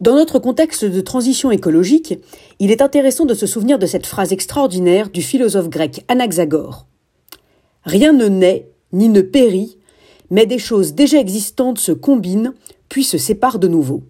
[0.00, 2.18] Dans notre contexte de transition écologique,
[2.58, 6.86] il est intéressant de se souvenir de cette phrase extraordinaire du philosophe grec Anaxagore.
[7.84, 9.78] Rien ne naît ni ne périt,
[10.30, 12.54] mais des choses déjà existantes se combinent
[12.88, 14.02] puis se séparent de nouveau.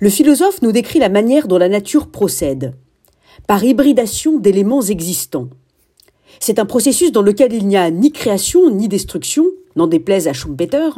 [0.00, 2.74] Le philosophe nous décrit la manière dont la nature procède,
[3.48, 5.48] par hybridation d'éléments existants.
[6.38, 10.32] C'est un processus dans lequel il n'y a ni création ni destruction, n'en déplaise à
[10.32, 10.90] Schumpeter,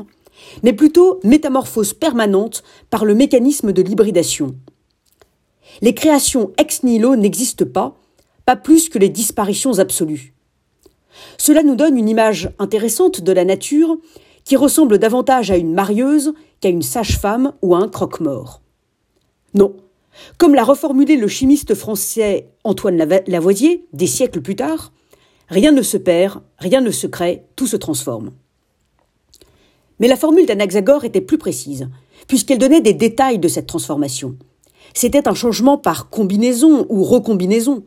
[0.63, 4.55] mais plutôt métamorphose permanente par le mécanisme de l'hybridation.
[5.83, 7.97] Les créations ex nihilo n'existent pas,
[8.47, 10.35] pas plus que les disparitions absolues.
[11.39, 13.97] Cela nous donne une image intéressante de la nature
[14.45, 18.61] qui ressemble davantage à une marieuse qu'à une sage-femme ou à un croque-mort.
[19.55, 19.75] Non,
[20.39, 22.97] comme l'a reformulé le chimiste français Antoine
[23.27, 24.93] Lavoisier des siècles plus tard,
[25.49, 28.33] rien ne se perd, rien ne se crée, tout se transforme.
[30.01, 31.89] Mais la formule d'Anaxagore était plus précise,
[32.27, 34.37] puisqu'elle donnait des détails de cette transformation.
[34.95, 37.85] C'était un changement par combinaison ou recombinaison.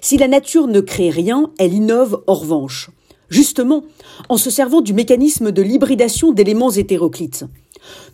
[0.00, 2.90] Si la nature ne crée rien, elle innove en revanche,
[3.28, 3.84] justement
[4.28, 7.44] en se servant du mécanisme de l'hybridation d'éléments hétéroclites.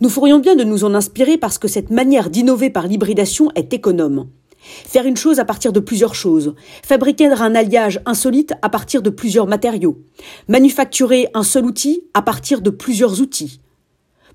[0.01, 3.73] Nous ferions bien de nous en inspirer parce que cette manière d'innover par l'hybridation est
[3.73, 4.27] économe.
[4.63, 9.09] Faire une chose à partir de plusieurs choses, fabriquer un alliage insolite à partir de
[9.09, 9.99] plusieurs matériaux,
[10.47, 13.59] manufacturer un seul outil à partir de plusieurs outils,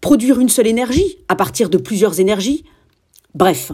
[0.01, 2.65] produire une seule énergie à partir de plusieurs énergies,
[3.35, 3.73] bref,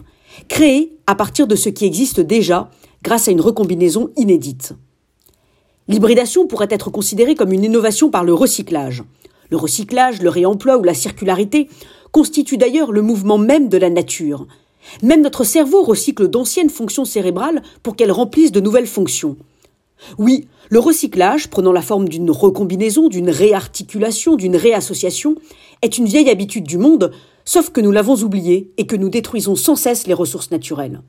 [0.49, 2.71] créer à partir de ce qui existe déjà
[3.03, 4.75] grâce à une recombinaison inédite.
[5.89, 9.03] L'hybridation pourrait être considérée comme une innovation par le recyclage.
[9.51, 11.69] Le recyclage, le réemploi ou la circularité
[12.11, 14.47] constituent d'ailleurs le mouvement même de la nature,
[15.03, 19.37] même notre cerveau recycle d'anciennes fonctions cérébrales pour qu'elles remplissent de nouvelles fonctions.
[20.19, 25.37] Oui, le recyclage, prenant la forme d'une recombinaison, d'une réarticulation, d'une réassociation,
[25.83, 27.13] est une vieille habitude du monde,
[27.45, 31.01] sauf que nous l'avons oubliée et que nous détruisons sans cesse les ressources naturelles.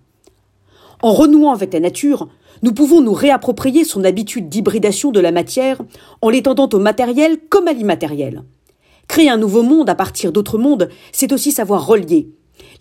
[1.01, 2.29] En renouant avec la nature,
[2.63, 5.81] nous pouvons nous réapproprier son habitude d'hybridation de la matière
[6.21, 8.43] en l'étendant au matériel comme à l'immatériel.
[9.07, 12.29] Créer un nouveau monde à partir d'autres mondes, c'est aussi savoir relier,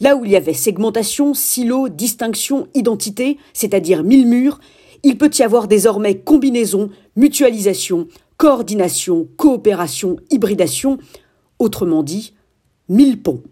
[0.01, 4.61] Là où il y avait segmentation, silo, distinction, identité, c'est-à-dire mille murs,
[5.03, 10.99] il peut y avoir désormais combinaison, mutualisation, coordination, coopération, hybridation,
[11.59, 12.35] autrement dit,
[12.89, 13.43] mille ponts.